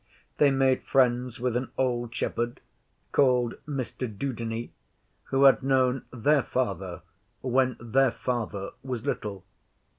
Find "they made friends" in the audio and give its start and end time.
0.39-1.39